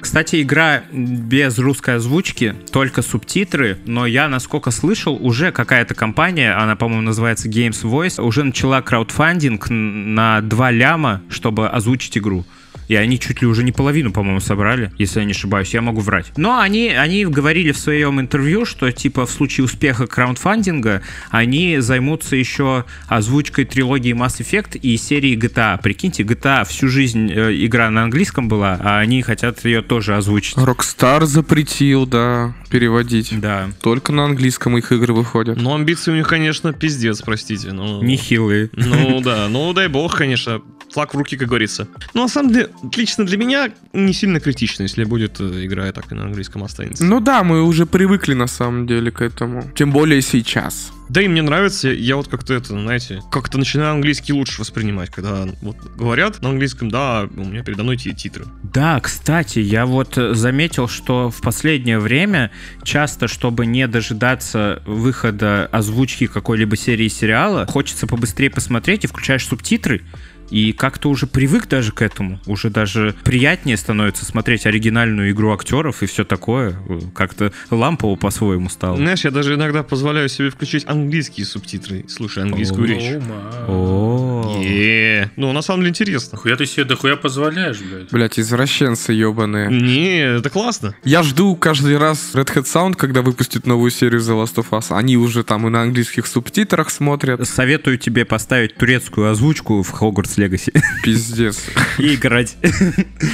[0.00, 6.76] Кстати, игра без русской озвучки, только субтитры, но я, насколько слышал, уже какая-то компания, она,
[6.76, 12.44] по-моему, называется Games Voice, уже начала краудфандинг на 2 ляма, чтобы озвучить игру.
[12.88, 16.00] И они чуть ли уже не половину, по-моему, собрали, если я не ошибаюсь, я могу
[16.00, 16.32] врать.
[16.36, 22.36] Но они, они говорили в своем интервью, что типа в случае успеха краудфандинга они займутся
[22.36, 25.80] еще озвучкой трилогии Mass Effect и серии GTA.
[25.82, 30.56] Прикиньте, GTA всю жизнь э, игра на английском была, а они хотят ее тоже озвучить.
[30.56, 33.38] Rockstar запретил, да, переводить.
[33.40, 35.56] Да, Только на английском их игры выходят.
[35.60, 37.72] Ну, амбиции у них, конечно, пиздец, простите.
[37.72, 38.02] Но...
[38.02, 38.70] нехилые.
[38.72, 40.60] Ну да, ну дай бог, конечно.
[40.92, 41.88] Флаг в руки, как говорится.
[42.14, 46.10] Но на самом деле, лично для меня не сильно критично, если будет э, игра так
[46.12, 47.04] и на английском останется.
[47.04, 49.70] Ну да, мы уже привыкли на самом деле к этому.
[49.74, 50.92] Тем более сейчас.
[51.08, 55.46] Да и мне нравится, я вот как-то это, знаете, как-то начинаю английский лучше воспринимать, когда
[55.62, 58.44] вот говорят на английском, да, у меня передо мной те титры.
[58.64, 62.50] Да, кстати, я вот э, заметил, что в последнее время
[62.82, 70.02] часто, чтобы не дожидаться выхода озвучки какой-либо серии сериала, хочется побыстрее посмотреть и включаешь субтитры.
[70.50, 72.40] И как-то уже привык даже к этому.
[72.46, 76.76] Уже даже приятнее становится смотреть оригинальную игру актеров и все такое.
[77.14, 78.96] Как-то лампово по-своему стало.
[78.96, 83.22] Знаешь, я даже иногда позволяю себе включить английские субтитры, слушая английскую речь.
[83.68, 85.26] О.
[85.36, 86.38] Ну, на самом деле интересно.
[86.38, 88.10] Хуя ты себе дохуя позволяешь, блядь.
[88.10, 89.68] Блять, извращенцы ебаные.
[89.70, 90.94] Не, это классно.
[91.04, 94.96] Я жду каждый раз Red Hat Sound, когда выпустит новую серию The Last of Us.
[94.96, 97.46] Они уже там и на английских субтитрах смотрят.
[97.46, 99.90] Советую тебе поставить турецкую озвучку в
[100.36, 100.72] Hogwarts Legacy
[101.02, 101.64] Пиздец.
[101.98, 102.56] и играть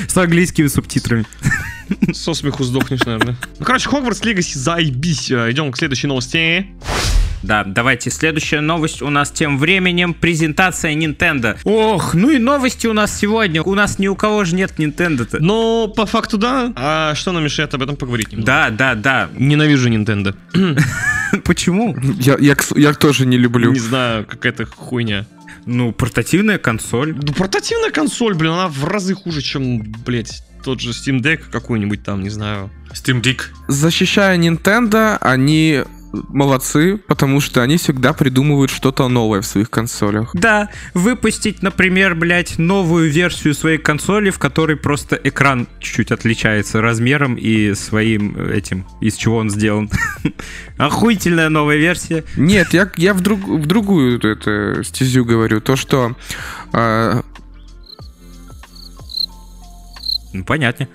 [0.09, 1.25] с английскими субтитрами.
[2.13, 3.37] Со смеху сдохнешь, наверное.
[3.59, 5.31] Ну, короче, Хогвартс Легаси, заебись.
[5.31, 6.67] Э, Идем к следующей новости.
[7.43, 11.59] Да, давайте следующая новость у нас тем временем презентация Nintendo.
[11.65, 13.63] Ох, ну и новости у нас сегодня.
[13.63, 15.41] У нас ни у кого же нет Nintendo-то.
[15.41, 16.73] Но по факту да.
[16.77, 18.47] А что нам мешает об этом поговорить немного?
[18.47, 19.29] Да, да, да.
[19.37, 20.37] Ненавижу Nintendo.
[21.45, 21.97] Почему?
[22.21, 23.73] Я, я, я тоже не люблю.
[23.73, 25.27] Не знаю, какая-то хуйня.
[25.67, 27.15] Ну, портативная консоль.
[27.15, 32.03] Ну, портативная консоль, блин, она в разы хуже, чем, блядь, тот же Steam Deck какой-нибудь
[32.03, 32.71] там, не знаю.
[32.93, 33.43] Steam Dick.
[33.69, 35.83] Защищая Nintendo, они
[36.29, 40.31] молодцы, потому что они всегда придумывают что-то новое в своих консолях.
[40.35, 47.37] Да, выпустить, например, блядь, новую версию своей консоли, в которой просто экран чуть-чуть отличается размером
[47.37, 49.91] и своим э, этим, из чего он сделан.
[50.77, 52.25] Охуительная новая версия.
[52.37, 55.61] Нет, я, я в, друг, в другую это, стезю говорю.
[55.61, 56.17] То, что
[56.73, 57.23] э,
[60.33, 60.89] Ну, понятнее.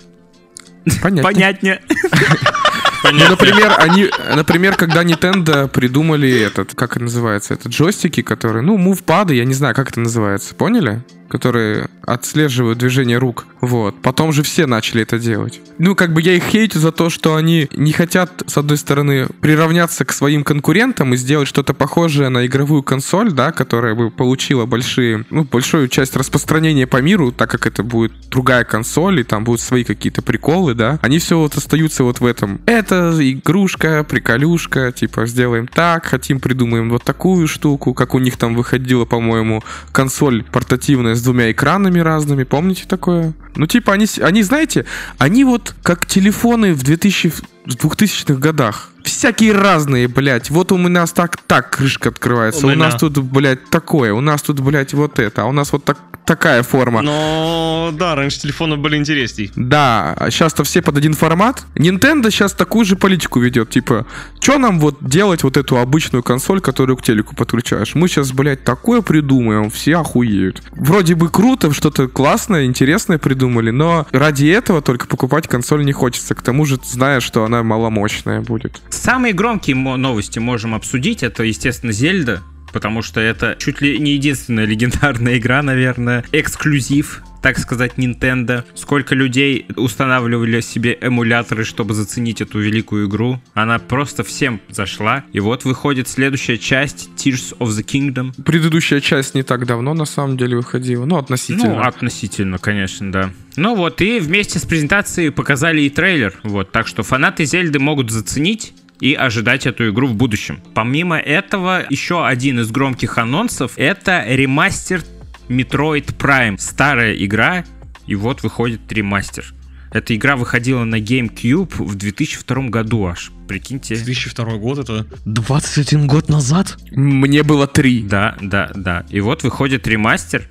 [1.00, 1.22] понятно.
[1.22, 1.82] Понятнее.
[3.04, 8.76] Ну, например, они, например, когда Nintendo придумали этот, как это называется, это джойстики, которые, ну,
[8.76, 11.02] мувпады, я не знаю, как это называется, поняли?
[11.28, 13.46] Которые отслеживают движение рук.
[13.60, 14.00] Вот.
[14.00, 15.60] Потом же все начали это делать.
[15.78, 19.28] Ну, как бы я их хейтю за то, что они не хотят, с одной стороны,
[19.40, 24.64] приравняться к своим конкурентам и сделать что-то похожее на игровую консоль, да, которая бы получила
[24.64, 29.44] большие, ну, большую часть распространения по миру, так как это будет другая консоль, и там
[29.44, 30.98] будут свои какие-то приколы, да.
[31.02, 32.60] Они все вот остаются вот в этом.
[32.66, 38.54] Это игрушка, приколюшка, типа, сделаем так, хотим, придумаем вот такую штуку, как у них там
[38.54, 39.62] выходила, по-моему,
[39.92, 43.34] консоль портативная с двумя экранами разными, помните такое?
[43.56, 44.84] Ну, типа, они, они, знаете,
[45.18, 47.32] они вот как телефоны в 2000
[47.68, 48.88] в 2000-х годах.
[49.04, 50.50] Всякие разные, блядь.
[50.50, 52.66] Вот у нас так, так крышка открывается.
[52.66, 54.12] У У нас тут, блядь, такое.
[54.12, 55.42] У нас тут, блядь, вот это.
[55.42, 57.00] А у нас вот так, такая форма.
[57.02, 59.50] Но да, раньше телефоны были интересней.
[59.56, 61.64] Да, а сейчас-то все под один формат.
[61.74, 63.70] Nintendo сейчас такую же политику ведет.
[63.70, 64.06] Типа,
[64.40, 67.94] что нам вот делать вот эту обычную консоль, которую к телеку подключаешь?
[67.94, 70.62] Мы сейчас, блядь, такое придумаем, все охуеют.
[70.72, 76.34] Вроде бы круто, что-то классное, интересное придумали, но ради этого только покупать консоль не хочется.
[76.34, 78.82] К тому же, зная, что она маломощная будет.
[78.90, 81.22] Самые громкие новости можем обсудить.
[81.22, 82.42] Это, естественно, Зельда.
[82.72, 88.64] Потому что это чуть ли не единственная легендарная игра, наверное, эксклюзив, так сказать, Nintendo.
[88.74, 93.40] Сколько людей устанавливали себе эмуляторы, чтобы заценить эту великую игру.
[93.54, 95.24] Она просто всем зашла.
[95.32, 98.32] И вот выходит следующая часть Tears of the Kingdom.
[98.42, 101.04] Предыдущая часть не так давно, на самом деле, выходила.
[101.04, 101.74] Ну, относительно.
[101.74, 103.30] Ну, относительно, конечно, да.
[103.56, 106.34] Ну вот, и вместе с презентацией показали и трейлер.
[106.42, 110.60] Вот, так что фанаты Зельды могут заценить и ожидать эту игру в будущем.
[110.74, 115.02] Помимо этого, еще один из громких анонсов— это ремастер
[115.48, 116.58] Metroid Prime.
[116.58, 117.64] Старая игра,
[118.06, 119.54] и вот выходит ремастер.
[119.90, 123.32] Эта игра выходила на GameCube в 2002 году аж.
[123.46, 123.94] Прикиньте.
[123.94, 126.76] 2002 год, это 21 год назад?
[126.90, 128.02] Мне было три.
[128.02, 129.06] Да, да, да.
[129.08, 130.48] И вот выходит ремастер.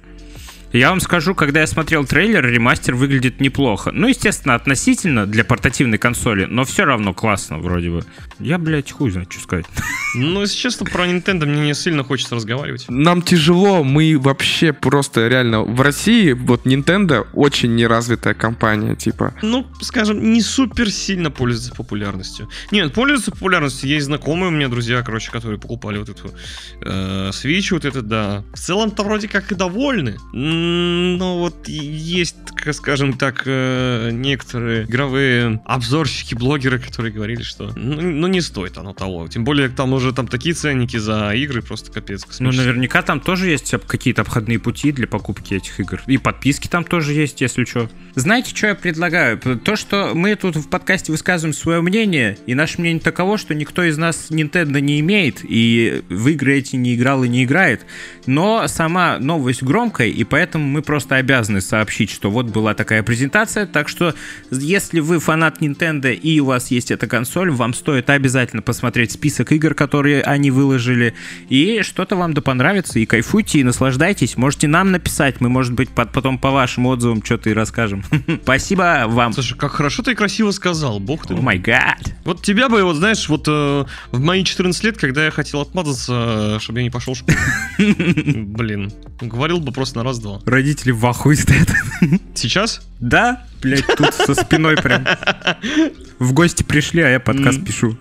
[0.73, 3.91] Я вам скажу, когда я смотрел трейлер, ремастер выглядит неплохо.
[3.93, 8.03] Ну, естественно, относительно для портативной консоли, но все равно классно вроде бы.
[8.39, 9.65] Я, блядь, хуй знает, что сказать.
[10.15, 12.85] Ну, если честно, про Nintendo мне не сильно хочется разговаривать.
[12.87, 15.61] Нам тяжело, мы вообще просто реально...
[15.61, 19.35] В России вот Nintendo очень неразвитая компания, типа.
[19.43, 22.49] Ну, скажем, не супер сильно пользуется популярностью.
[22.71, 23.89] Нет, пользуется популярностью.
[23.89, 26.31] Есть знакомые у меня друзья, короче, которые покупали вот эту
[26.81, 28.43] э, Switch, вот это, да.
[28.53, 30.17] В целом-то вроде как и довольны.
[31.17, 32.35] Но вот есть,
[32.73, 38.93] скажем так, э, некоторые игровые обзорщики, блогеры, которые говорили, что ну, ну, не стоит оно
[38.93, 39.27] того.
[39.27, 42.25] Тем более там уже там такие ценники за игры, просто капец.
[42.39, 46.01] Ну, наверняка там тоже есть какие-то обходные пути для покупки этих игр.
[46.07, 47.89] И подписки там тоже есть, если что.
[48.15, 49.37] Знаете, что я предлагаю?
[49.37, 53.83] То, что мы тут в подкасте высказываем свое мнение, и наше мнение таково, что никто
[53.83, 57.85] из нас Nintendo не имеет, и в игры эти не играл и не играет.
[58.25, 63.65] Но сама новость громкая, и поэтому мы просто обязаны сообщить, что вот была такая презентация.
[63.65, 64.13] Так что,
[64.51, 69.51] если вы фанат Nintendo и у вас есть эта консоль, вам стоит обязательно посмотреть список
[69.51, 71.13] игр, которые они выложили,
[71.49, 74.37] и что-то вам да понравится, и кайфуйте, и наслаждайтесь.
[74.37, 78.03] Можете нам написать, мы, может быть, под- потом по вашим отзывам что-то и расскажем.
[78.43, 79.33] Спасибо вам.
[79.33, 81.33] Слушай, как хорошо ты красиво сказал, бог ты.
[81.33, 81.99] О май гад.
[82.23, 86.59] Вот тебя бы, вот знаешь, вот э, в мои 14 лет, когда я хотел отмазаться,
[86.59, 87.15] чтобы я не пошел.
[87.77, 90.36] Блин, говорил бы просто на раз-два.
[90.45, 91.69] Родители в ахуе стоят.
[92.35, 92.81] Сейчас?
[92.99, 95.05] Да, блядь, тут со спиной прям.
[96.19, 97.97] В гости пришли, а я подкаст пишу.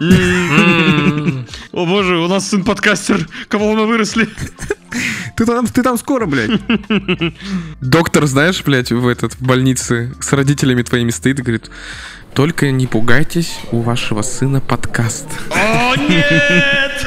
[1.72, 4.28] О боже, у нас сын подкастер, кого мы выросли.
[5.36, 6.60] Ты там, ты там скоро, блядь.
[7.80, 11.70] Доктор, знаешь, блядь, в этот в больнице с родителями твоими стоит и говорит,
[12.34, 15.26] только не пугайтесь, у вашего сына подкаст.
[15.50, 17.06] О нет!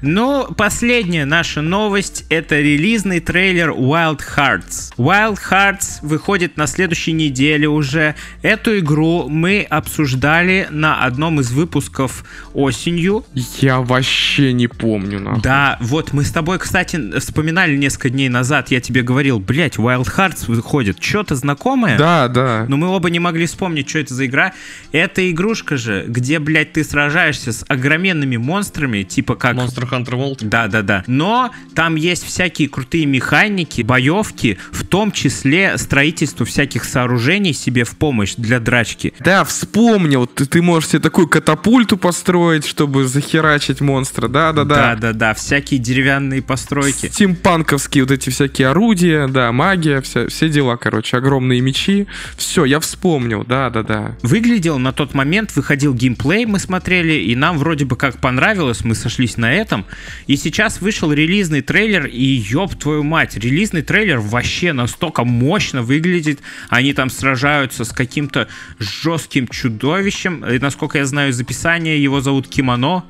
[0.00, 4.92] Ну, последняя наша новость— это релизный трейлер Wild Hearts.
[4.96, 8.14] Wild Hearts выходит на следующей неделе уже.
[8.42, 13.24] Эту игру мы обсуждали на одном из выпусков осенью.
[13.58, 15.42] Я вообще не помню, нахуй.
[15.42, 20.06] Да, вот мы с тобой, кстати, вспоминали несколько дней назад, я тебе говорил, блять, Wild
[20.16, 21.98] Hearts выходит, что-то знакомое?
[21.98, 22.66] Да, да.
[22.68, 24.52] Но мы оба не могли вспомнить, что это за игра.
[24.92, 29.56] Это игрушка же, где, блядь, ты сражаешься с огроменными монстрами, типа как...
[29.56, 30.38] Monster Hunter World.
[30.42, 31.04] Да, да, да.
[31.06, 37.96] Но там есть всякие крутые механики, боевки, в том числе строительство всяких сооружений себе в
[37.96, 39.14] помощь для драчки.
[39.20, 40.26] Да, вспомнил.
[40.26, 44.28] Ты, ты можешь себе такую катапульту построить, чтобы захерачить монстра.
[44.28, 44.96] Да, да, Да, да.
[44.96, 47.06] да, да, всякие деревянные постройки.
[47.08, 52.06] Стимпанковские вот эти всякие орудия, да, магия, вся, все дела, короче, огромные мечи.
[52.36, 54.16] Все, я вспомнил, да, да, да.
[54.22, 58.94] Выглядел на тот момент, выходил геймплей, мы смотрели, и нам вроде бы как понравилось, мы
[58.94, 59.77] сошлись на этом.
[60.26, 66.40] И сейчас вышел релизный трейлер, и ёб твою мать, релизный трейлер вообще настолько мощно выглядит.
[66.68, 68.48] Они там сражаются с каким-то
[68.78, 70.44] жестким чудовищем.
[70.44, 73.04] И, насколько я знаю из описания, его зовут Кимоно.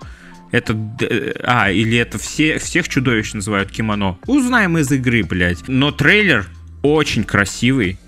[0.51, 0.77] Это...
[1.45, 4.19] А, или это все, всех чудовищ называют кимоно.
[4.27, 5.69] Узнаем из игры, блядь.
[5.69, 6.47] Но трейлер
[6.83, 7.99] очень красивый.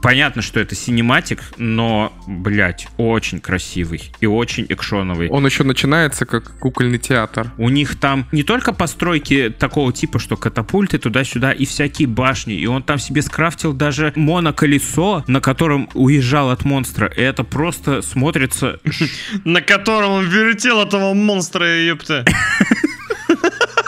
[0.00, 5.28] Понятно, что это синематик, но, блядь, очень красивый и очень экшоновый.
[5.28, 7.52] Он еще начинается как кукольный театр.
[7.58, 12.54] У них там не только постройки такого типа, что катапульты туда-сюда и всякие башни.
[12.54, 17.06] И он там себе скрафтил даже моноколесо, на котором уезжал от монстра.
[17.06, 18.80] И это просто смотрится...
[19.44, 22.24] На котором он вертел этого монстра, ёпта.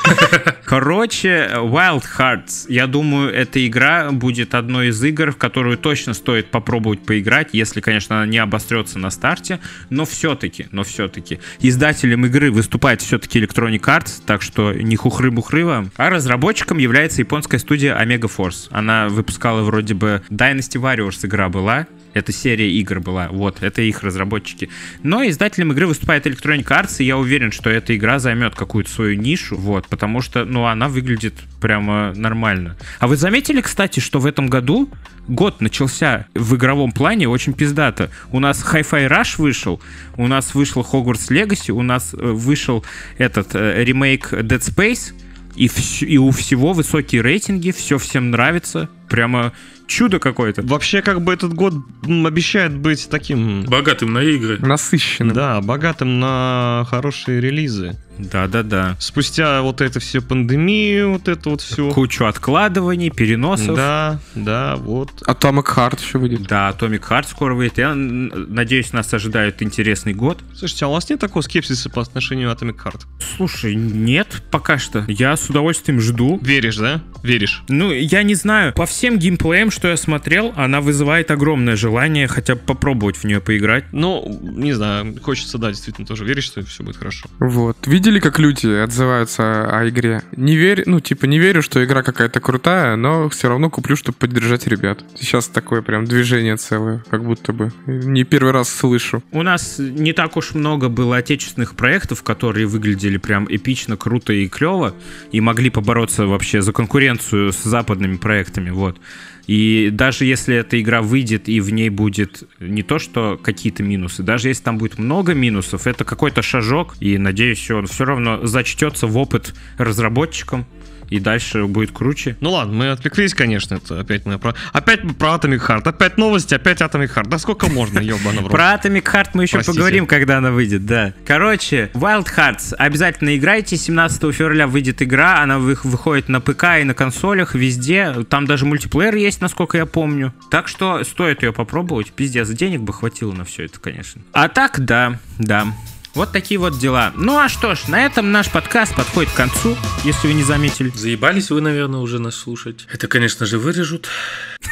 [0.65, 2.67] Короче, Wild Hearts.
[2.69, 7.81] Я думаю, эта игра будет одной из игр, в которую точно стоит попробовать поиграть, если,
[7.81, 9.61] конечно, она не обострется на старте.
[9.91, 11.41] Но все-таки, но все-таки.
[11.61, 15.91] Издателем игры выступает все-таки Electronic Arts, так что не хухры-бухры вам.
[15.97, 18.69] А разработчиком является японская студия Omega Force.
[18.71, 21.87] Она выпускала вроде бы Dynasty Warriors игра была.
[22.15, 23.29] Это серия игр была.
[23.29, 24.71] Вот, это их разработчики.
[25.03, 29.21] Но издателем игры выступает Electronic Arts, и я уверен, что эта игра займет какую-то свою
[29.21, 32.77] нишу, вот, потому что, ну, она выглядит прямо нормально.
[33.01, 34.89] А вы заметили, кстати, что в этом году
[35.27, 38.11] год начался в игровом плане очень пиздато.
[38.31, 39.81] У нас Hi-Fi Rush вышел,
[40.17, 42.85] у нас вышел Hogwarts Legacy, у нас э, вышел
[43.19, 45.15] этот э, ремейк Dead Space,
[45.57, 48.89] и, вс- и у всего высокие рейтинги, все всем нравится.
[49.09, 49.53] Прямо
[49.87, 50.63] чудо какое-то.
[50.63, 53.65] Вообще, как бы этот год обещает быть таким...
[53.65, 54.59] Богатым на игры.
[54.59, 55.35] Насыщенным.
[55.35, 57.97] Да, богатым на хорошие релизы.
[58.19, 58.97] Да-да-да.
[58.99, 61.91] Спустя вот это все пандемию, вот это вот все.
[61.91, 63.77] Кучу откладываний, переносов.
[63.77, 65.11] Да, да, вот.
[65.27, 66.43] Atomic Heart еще выйдет.
[66.43, 67.79] Да, Atomic Heart скоро выйдет.
[67.79, 70.39] Я надеюсь, нас ожидает интересный год.
[70.55, 73.01] Слушайте, а у вас нет такого скепсиса по отношению к Atomic Heart?
[73.37, 75.05] Слушай, нет, пока что.
[75.09, 76.39] Я с удовольствием жду.
[76.43, 77.03] Веришь, да?
[77.23, 77.63] Веришь.
[77.69, 78.75] Ну, я не знаю.
[78.75, 83.41] По всем геймплеям, что я смотрел, она вызывает огромное желание хотя бы попробовать в нее
[83.41, 83.85] поиграть.
[83.93, 87.27] Ну, не знаю, хочется, да, действительно тоже верить, что все будет хорошо.
[87.39, 87.77] Вот.
[88.05, 90.21] Видели, как люди отзываются о игре?
[90.37, 94.19] Не верю, ну, типа, не верю, что игра какая-то крутая, но все равно куплю, чтобы
[94.19, 95.03] поддержать ребят.
[95.15, 97.73] Сейчас такое прям движение целое, как будто бы.
[97.87, 99.23] Не первый раз слышу.
[99.33, 104.49] У нас не так уж много было отечественных проектов, которые выглядели прям эпично, круто и
[104.49, 104.95] клево,
[105.33, 108.99] и могли побороться вообще за конкуренцию с западными проектами, вот.
[109.47, 114.23] И даже если эта игра выйдет и в ней будет не то, что какие-то минусы,
[114.23, 119.07] даже если там будет много минусов, это какой-то шажок, и надеюсь, он все равно зачтется
[119.07, 120.67] в опыт разработчикам,
[121.11, 122.37] и дальше будет круче.
[122.41, 124.55] Ну ладно, мы отвлеклись, конечно, это опять мы про...
[124.73, 127.29] Опять мы про Atomic Heart, опять новости, опять Atomic Heart.
[127.29, 128.49] Да сколько можно, ебано в?
[128.49, 129.77] Про Atomic Heart мы еще Простите.
[129.77, 131.13] поговорим, когда она выйдет, да.
[131.27, 133.77] Короче, Wild Hearts обязательно играйте.
[133.77, 138.25] 17 февраля выйдет игра, она вы- выходит на ПК и на консолях, везде.
[138.29, 140.33] Там даже мультиплеер есть, насколько я помню.
[140.51, 142.13] Так что стоит ее попробовать.
[142.13, 144.23] Пиздец, денег бы хватило на все это, конечно.
[144.33, 145.67] А так, да, да.
[146.15, 147.13] Вот такие вот дела.
[147.17, 150.91] Ну а что ж, на этом наш подкаст подходит к концу, если вы не заметили.
[150.95, 152.87] Заебались вы, наверное, уже нас слушать.
[152.93, 154.09] Это, конечно же, вырежут.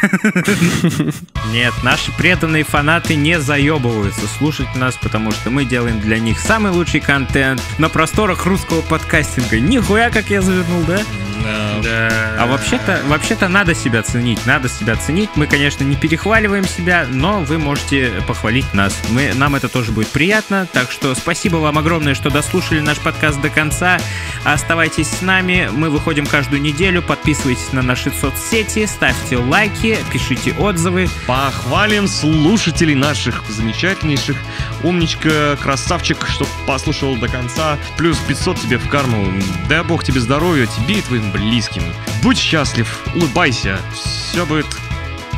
[1.51, 6.71] Нет, наши преданные фанаты не заебываются слушать нас, потому что мы делаем для них самый
[6.71, 9.59] лучший контент на просторах русского подкастинга.
[9.59, 11.03] Нихуя, как я завернул, да?
[11.43, 11.62] Да.
[12.39, 15.31] А вообще-то, вообще-то надо себя ценить, надо себя ценить.
[15.37, 18.95] Мы, конечно, не перехваливаем себя, но вы можете похвалить нас.
[19.11, 23.41] Мы, нам это тоже будет приятно, так что спасибо вам огромное, что дослушали наш подкаст
[23.41, 23.99] до конца.
[24.45, 31.09] Оставайтесь с нами, мы выходим каждую неделю, подписывайтесь на наши соцсети, ставьте лайки, пишите отзывы.
[31.27, 34.37] Похвалим слушателей наших замечательнейших,
[34.83, 37.79] Умничка, красавчик, что послушал до конца.
[37.97, 39.33] Плюс 500 тебе в карму.
[39.69, 41.83] Дай бог тебе здоровья, тебе и твоим близким.
[42.23, 43.79] Будь счастлив, улыбайся.
[43.95, 44.67] Все будет...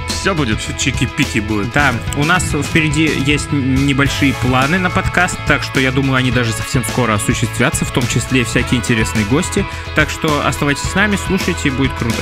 [0.09, 0.59] Все будет.
[0.59, 1.71] Все чики-пики будет.
[1.73, 6.53] Да, у нас впереди есть небольшие планы на подкаст, так что я думаю, они даже
[6.53, 9.67] совсем скоро осуществятся, в том числе всякие интересные гости.
[9.95, 12.17] Так что оставайтесь с нами, слушайте, будет круто.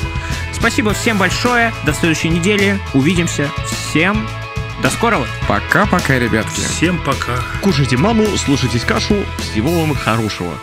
[0.53, 3.53] Спасибо всем большое, до следующей недели, увидимся.
[3.67, 4.27] Всем
[4.83, 5.27] до скорого.
[5.49, 6.61] Пока-пока, ребятки.
[6.61, 7.39] Всем пока.
[7.63, 9.17] Кушайте маму, слушайтесь кашу.
[9.39, 10.59] Всего вам хорошего.